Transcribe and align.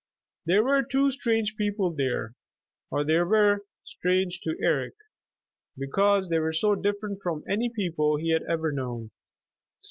There 0.47 0.63
were 0.63 0.81
two 0.81 1.11
strange 1.11 1.55
people 1.55 1.91
there, 1.93 2.33
or 2.89 3.03
they 3.03 3.19
were 3.19 3.67
strange 3.83 4.41
to 4.41 4.57
Eric 4.59 4.95
because 5.77 6.29
they 6.29 6.39
were 6.39 6.53
so 6.53 6.73
different 6.73 7.21
from 7.21 7.43
any 7.47 7.69
people 7.69 8.17
he 8.17 8.31
had 8.31 8.41
ever 8.49 8.71
known. 8.71 9.11